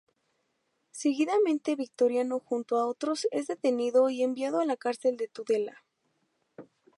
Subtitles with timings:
[0.89, 5.83] Seguidamente Victoriano junto a otros es detenido y enviado a la cárcel de Tudela.